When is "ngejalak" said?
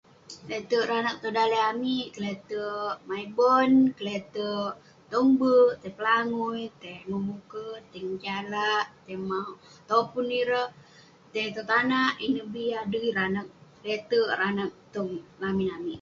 8.07-8.85